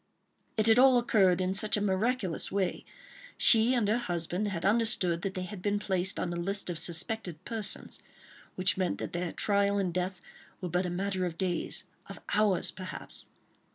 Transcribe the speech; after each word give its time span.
It 0.57 0.65
had 0.65 0.79
all 0.79 0.97
occurred 0.97 1.39
in 1.39 1.53
such 1.53 1.77
a 1.77 1.79
miraculous 1.79 2.51
way; 2.51 2.85
she 3.37 3.75
and 3.75 3.87
her 3.87 3.99
husband 3.99 4.47
had 4.47 4.65
understood 4.65 5.21
that 5.21 5.35
they 5.35 5.43
had 5.43 5.61
been 5.61 5.77
placed 5.77 6.19
on 6.19 6.31
the 6.31 6.37
list 6.39 6.71
of 6.71 6.79
"suspected 6.79 7.45
persons," 7.45 8.01
which 8.55 8.77
meant 8.77 8.97
that 8.97 9.13
their 9.13 9.31
trial 9.31 9.77
and 9.77 9.93
death 9.93 10.19
were 10.59 10.69
but 10.69 10.87
a 10.87 10.89
matter 10.89 11.23
of 11.27 11.37
days—of 11.37 12.19
hours, 12.33 12.71
perhaps. 12.71 13.27